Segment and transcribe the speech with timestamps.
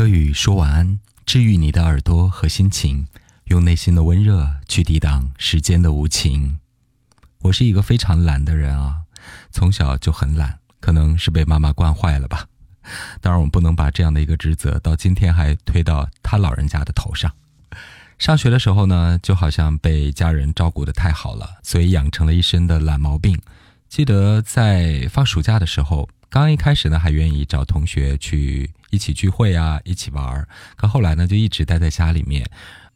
[0.00, 3.06] 柯宇说晚安，治愈你的耳朵和心情，
[3.48, 6.58] 用内心的温热去抵挡时间的无情。
[7.40, 9.02] 我是一个非常懒的人啊，
[9.50, 12.46] 从小就很懒，可能是被妈妈惯坏了吧。
[13.20, 17.30] 当然，我们不能把这样的一个职责到今天还推到他老人家的头上。
[18.16, 23.38] 上学的时候呢，就好像被家人照顾的太好了，所以养成了一身的懒毛病。
[23.90, 26.08] 记得在放暑假的时候。
[26.30, 30.46] 刚一开始呢，还愿意找同学去一起聚会啊，一起玩儿。
[30.76, 32.48] 可后来呢，就一直待在家里面，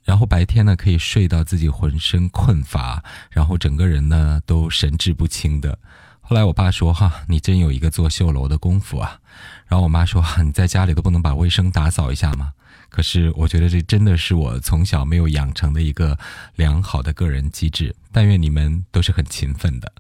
[0.05, 5.77] 然后白天呢可以睡到自己浑身困乏，然后整个人呢都神志不清的。
[6.20, 9.19] 后来我爸说：“哈，你真有一个做绣楼的功夫啊。”
[9.66, 12.52] 然后我妈说：“你在家里都不能把卫生打扫一下吗？”
[12.88, 16.16] 可是我觉得这真的是我从小没有养成的一个
[16.55, 17.93] 良好的个人机制。
[18.12, 19.93] 但愿你们都是很勤奋的。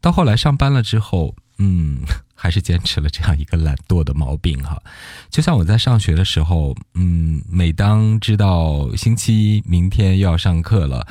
[0.00, 1.36] 到后来上班了之后。
[1.64, 2.02] 嗯，
[2.34, 4.82] 还是坚持了这样一个懒惰的毛病哈。
[5.30, 11.06] 就像我在上学的时候，嗯，每当知道星期一明天又要上课了，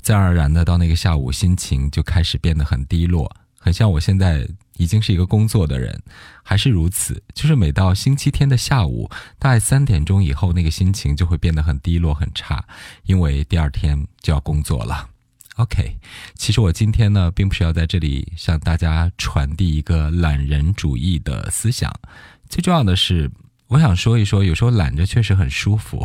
[0.00, 3.34] 自然而然的到那个下午，心情就开始变得很低落。
[3.58, 6.00] 很像我现在已经是一个工作的人，
[6.44, 7.20] 还是如此。
[7.34, 12.64] 就是每到星期天的下午，大概三点钟以后，那个心情就会变得很低落、很差，
[13.06, 15.08] 因为第二天就要工作了。
[15.56, 15.96] OK，
[16.34, 21.90] 其实我今天呢，并不是要在这里向大家传递一个懒人主义的思想。
[22.50, 23.30] 最重要的是，
[23.68, 26.04] 我想说一说，有时候懒着确实很舒服，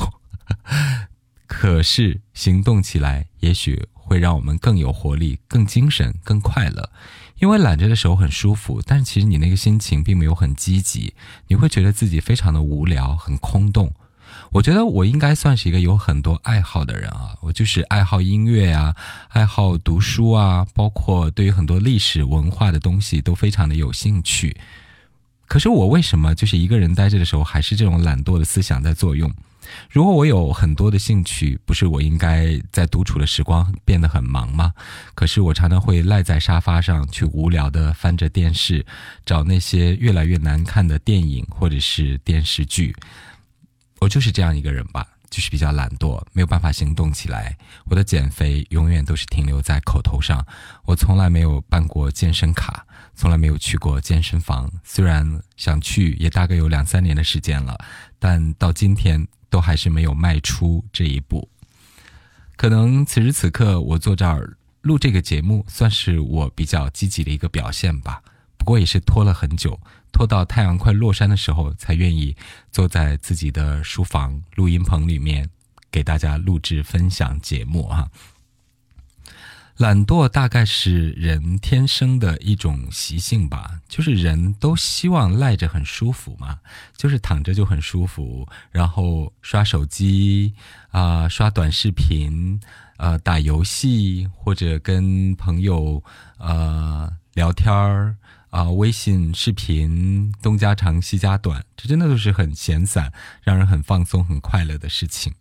[1.47, 6.89] 可是行动起来也许会让我们更有活力、更精神、更快乐。
[7.39, 11.13] 因为懒着的时候很舒服，但是其实你那个心情并没有很积极，
[11.47, 13.93] 你会觉得自己非常的无聊、很空洞。
[14.49, 18.95] 我觉得我应该算是一个有很多爱好的人啊，我就是爱好音乐啊，
[19.29, 24.57] 爱好读书啊，包括对于很多历史文化的东西都非常的有兴趣。
[25.47, 29.31] 可是我为什么就是一个人待着的时候，还是这种懒惰的思想在作用？
[29.89, 34.73] 如果我有很多的兴趣，不是我应该在独处的时光变得很忙吗？
[35.13, 38.85] 可是我常常会赖在沙发上去无聊的翻着电视，
[39.25, 42.95] 找那些越来越难看的电影或者是电视剧。
[44.01, 47.55] 我就是这样一个人吧，就是比较懒惰，没有办法行动起来。
[47.85, 50.43] 我的减肥永远都是停留在口头上，
[50.85, 54.71] 我从来没有办过健身卡，从来没有去过健身房。
[54.83, 57.77] 虽然想去，也大概有两三年的时间了，
[58.17, 61.47] 但到今天都还是没有迈出这一步。
[62.55, 68.23] 可能此时此刻我坐这儿录这个节目，算是我比较积极的一个表现吧。
[68.57, 69.79] 不过也是拖了很久。
[70.11, 72.35] 拖到太阳快落山的时候，才愿意
[72.71, 75.49] 坐在自己的书房录音棚里面，
[75.89, 78.09] 给大家录制分享节目哈。
[79.77, 86.59] 懒惰大概是人天生的一种习性吧，就是人都希望赖着很舒服嘛，
[86.95, 90.53] 就是躺着就很舒服，然后刷手机
[90.91, 92.59] 啊，刷短视频，
[92.97, 96.03] 呃，打游戏或者跟朋友
[96.37, 98.17] 呃聊天儿。
[98.51, 105.33] 啊，微信视频东家长西家短，这真的都是很闲散，让人很放松、很快乐的事情。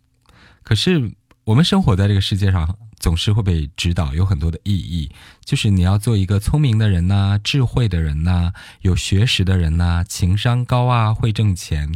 [0.63, 5.11] 可是我们生活在这个世界上，总是会被指导有很多的意义，
[5.43, 11.91] 就是你要做一个聪明的人呐，智慧的人呐，有学识的人呐，情商高啊，会挣钱。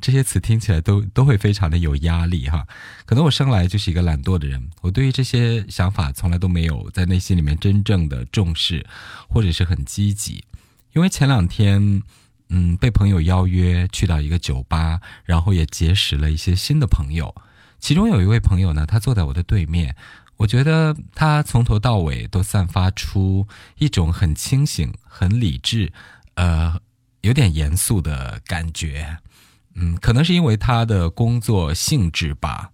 [0.00, 2.66] 这些词听起来都都会非常的有压力哈，
[3.04, 8.86] 可能我生来就是一个懒惰的人，我对于这些想法从来都没有在内心里面真正的重视，
[9.28, 10.42] 或者是很积极。
[10.94, 12.02] 因为前两天，
[12.48, 17.34] 嗯，被朋友邀约去到一个酒吧，然后也结识了一些新的朋友。
[17.78, 19.94] 其中有一位朋友呢，他坐在我的对面，
[20.36, 23.46] 我觉得他从头到尾都散发出
[23.78, 25.92] 一种很清醒、很理智，
[26.34, 26.80] 呃，
[27.20, 29.18] 有点严肃的感觉。
[29.74, 32.70] 嗯，可能是因为他的工作性质吧。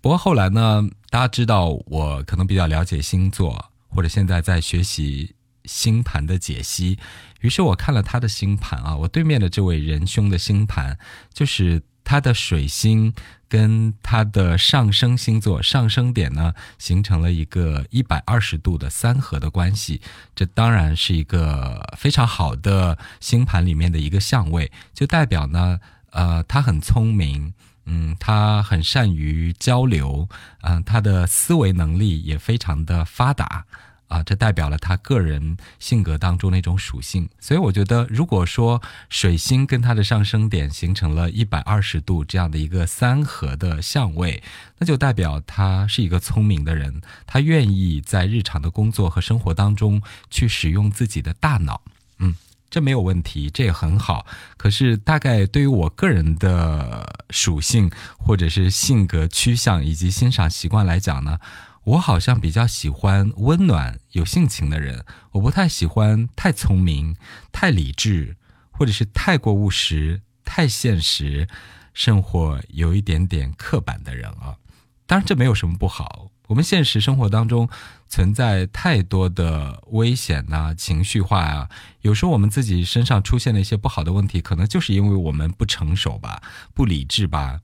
[0.00, 5.34] 不过后来呢，大家知道我可能比较了解星座，或者现在在学习
[5.64, 6.98] 星盘的解析。
[7.40, 10.98] 于是我看了他的星盘啊，我对面的这位仁兄的星盘，
[11.32, 13.12] 就是他的水星
[13.48, 20.00] 跟他的上升星座上升点呢，形成了一个一百二十度的三合的关系。
[20.34, 25.80] 这当然是一个非常好的星盘里面的一个相位，就代表呢。
[26.14, 27.54] 呃，他很聪明，
[27.86, 30.28] 嗯，他很善于交流，
[30.60, 33.64] 嗯，他的思维能力也非常的发达，
[34.12, 37.26] 啊，这代表了他个人性格当中那种属性。
[37.40, 44.42] 所以我觉得，如果说水星跟他的上升点形成了一百二十度这样的一个三合的相位，
[44.76, 51.80] 那就代表他是一个聪明的人，他愿意在日常的工作和生活当中去使用自己的大脑，
[52.18, 52.34] 嗯。
[52.72, 54.24] 这没有问题，这也很好。
[54.56, 61.38] 可是大概对于我个人的属性或者是性格趋向以及欣赏习惯来讲呢，
[61.84, 67.16] 我好像比较喜欢温暖、有性情的人，我不太喜欢太聪明、
[67.50, 68.36] 太理智，
[68.70, 71.48] 或者是太过务实、太现实，
[71.92, 74.56] 生活有一点点刻板的人啊。
[75.06, 76.28] 当然，这没有什么不好。
[76.48, 77.68] 我们现实生活当中
[78.08, 81.68] 存在太多的危险呐，情绪化啊，
[82.02, 86.42] 有时候我们自己身上出现了一些不好的问题，可能就是因为我们不成熟吧，
[86.74, 87.60] 不理智吧，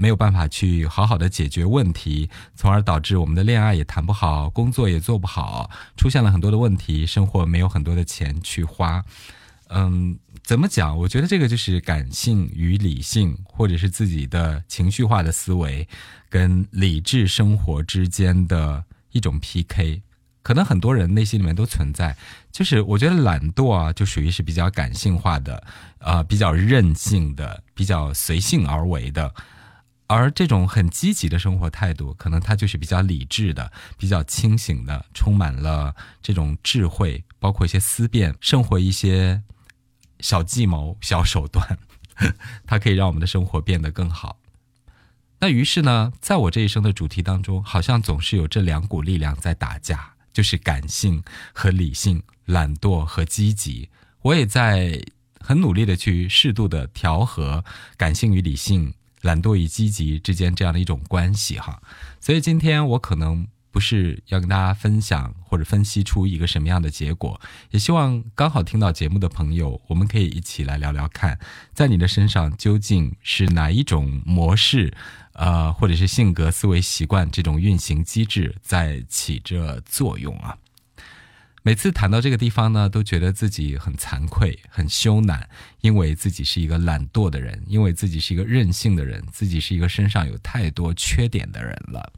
[0.00, 9.04] 没有办法去好好的解决问题，从而导致我们的恋爱也谈不好，工作也做不好，出现了很多的问题，生活没有很多的钱去花。
[9.68, 10.96] 嗯，怎么讲？
[10.96, 15.86] 我觉得这个就是感性与理性，或者是自己的情绪化的思维，
[16.30, 18.82] 跟理智生活之间的
[19.12, 20.00] 一种 PK。
[20.42, 22.16] 可能很多人内心里面都存在，
[22.50, 25.62] 就是我觉得懒惰啊，就属于是比较感性化的，
[25.98, 29.30] 呃，比较任性的，比较随性而为的。
[30.14, 39.42] 而这种很积极的生活态度，可能它就是比较理智的、比较清醒的，充满了这种智慧，包括一些思辨，生活一些。
[40.22, 41.78] 小计谋、小手段，
[42.66, 44.38] 它可以让我们的生活变得更好。
[45.38, 51.24] 那于是呢，在我这一生的主题当中，好像总是有这两股力量在打架，就是感性
[51.54, 53.88] 和理性，懒惰和积极。
[54.20, 55.02] 我也在
[55.40, 57.64] 很努力的去适度的调和
[57.96, 58.92] 感性与理性、
[59.22, 61.82] 懒惰与积极之间这样的一种关系哈。
[62.20, 63.46] 所以今天我可能。
[63.72, 67.40] 不是要跟大家分享或者分析出一个什么样的结果，
[67.70, 71.38] 也希望刚好听到节目的朋友，我们可以一起来聊聊看，
[71.72, 74.92] 在你的身上究竟是哪一种模式，
[75.34, 80.58] 呃，或者是性格、思维习惯这种运行机制在起着作用啊。
[81.62, 85.42] 每次谈到这个地方呢，都觉得自己很惭愧、很羞赧，
[85.82, 92.12] 因为自己是一个懒惰的人，因为自己是一个任性的人，自己是一个身上有太多缺点的人了。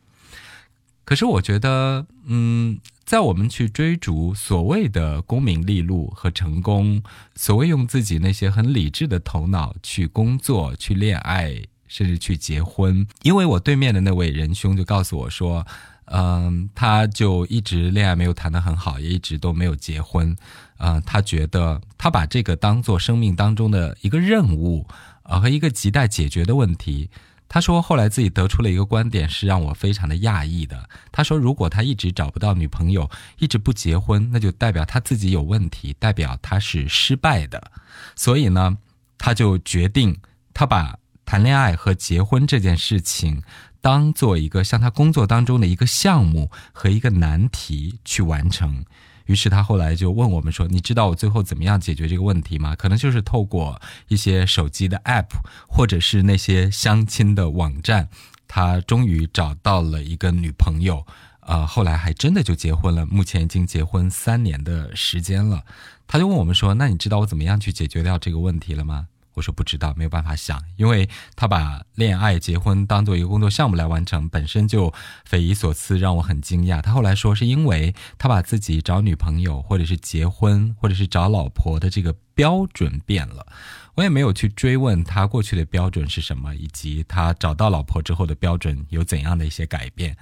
[1.05, 7.03] 可是我觉得，嗯，在我们去追逐所谓的功名利禄和成功，
[7.35, 15.67] 所谓用自己那些很理智的头脑去工作、去恋爱，甚至去结婚，因为我对面的那位仁兄就告诉我说，
[16.15, 20.37] 嗯，他就一直恋爱没有谈得很好，也一直都没有结婚，
[20.77, 24.87] 嗯，他觉得他把这个当做生命当中的一个任务，
[25.23, 27.09] 啊，和一个亟待解决的问题。
[27.49, 30.89] 他说：“后来自己得出了一个观点，是让我非常的讶异的。
[31.11, 37.71] 他说，如果他一直找不到女朋友，一直不结婚，那就代表他自己有问题，代表他是失败的。
[38.17, 38.79] 所以呢，
[39.19, 40.19] 他就决定，
[40.55, 43.43] 他把谈恋爱和结婚这件事情，
[43.83, 48.87] 当做一个像他工作当中的一个项目和一个难题去完成。”
[49.27, 52.75] 于是他后来就问我们说：“你知道我最后怎么样解决这个问题吗？
[52.75, 55.29] 可能就是透过一些手机的 App，
[55.69, 58.09] 或者是那些相亲的网站，
[58.49, 61.07] 他终于找到了一个女朋友，
[61.41, 63.07] 呃，后来还真的就结婚了。
[63.07, 65.63] 目前已经结婚三年的时间了。
[66.09, 74.93] 他就问我们说：‘那你知道我怎么样去解决掉这个问题了吗？’”我说不知道，没有办法想，因为他把恋爱、结婚当做一个工作项目来完成，本身就
[75.25, 76.83] 匪夷所思，让我很惊讶。
[76.83, 83.47] 他后来说，是因为他把自己找女朋友，或者是结婚，或者是找老婆的这个标准变了。
[83.95, 90.17] 我也没有去追问他过去的标准是什么，以及他找到老婆之后的标准有怎样的一些改变。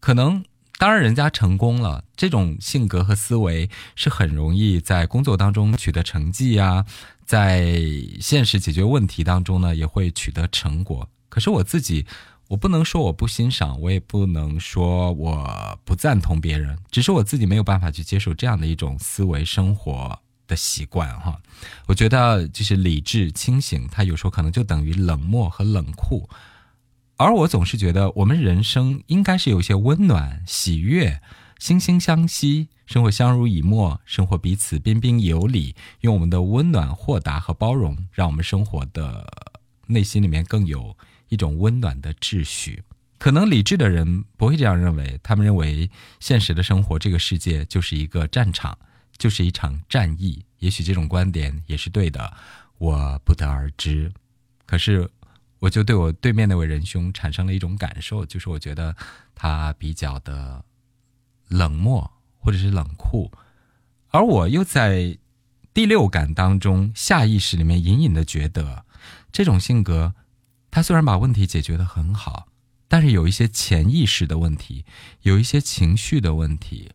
[0.00, 0.44] 可能，
[0.78, 6.84] 当然，人家成功了，这种性格和思维是很容易在工作当中取得成绩呀。
[7.24, 7.74] 在
[8.20, 11.08] 现实解决问题当中呢，也会取得成果。
[11.28, 12.06] 可是我自己，
[12.48, 20.16] 我不能说我不欣赏，我也不能说我不赞同别人，只是我自己没有办法去接受这样的一种思维生活
[20.46, 21.40] 的习惯哈。
[21.86, 26.28] 我觉得就是理智清醒，它有时候可能就等于冷漠和冷酷。
[27.16, 31.20] 而我总是觉得，我们人生应该是有些温暖、喜悦。
[31.58, 39.26] 惺惺相惜，生活相濡以沫，生活彼此彬彬有礼，用我们的温暖、豁达和包容，让我们生活的
[39.86, 40.94] 内心里面更有
[41.30, 42.82] 一种温暖的秩序。
[43.16, 48.76] 可能理智的人不会这样认为，他们认为现实的生活，这个世界就是一个战场，
[49.16, 50.44] 就是一场战役。
[50.58, 52.30] 也许这种观点也是对的，
[52.76, 54.12] 我不得而知。
[54.66, 55.08] 可是，
[55.58, 58.96] 我就对我对面那位仁兄产生了一种感受，就是我觉得
[59.34, 60.64] 他比较的。
[61.48, 62.10] 冷漠
[62.40, 63.30] 或者是冷酷，
[64.08, 65.16] 而我又在
[65.72, 68.84] 第六感当中、下意识里面隐隐的觉得，
[69.30, 70.16] 这种性格，
[70.72, 72.48] 他虽然把问题解决的很好，
[72.88, 74.84] 但是有一些潜意识的问题，
[75.22, 76.90] 有一些情绪的问题，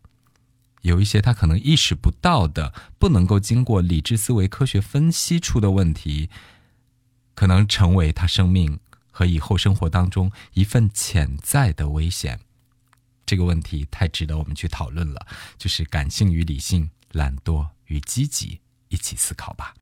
[0.82, 6.28] 有一些他可能意识不到的，不能够经过理智思维、科学分析出的问题，
[7.42, 8.78] 可能成为他生命
[9.10, 12.38] 和以后生活当中一份潜在的危险。
[13.26, 15.26] 这个问题太值得我们去讨论了，
[15.58, 19.74] 就是感性与理性、懒惰与积极，一起思考吧。